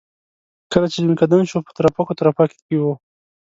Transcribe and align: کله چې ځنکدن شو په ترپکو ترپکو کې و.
کله 0.71 0.87
چې 0.93 0.97
ځنکدن 1.05 1.41
شو 1.49 1.59
په 1.65 1.71
ترپکو 1.77 2.17
ترپکو 2.19 2.55
کې 2.65 2.75
و. 2.81 2.85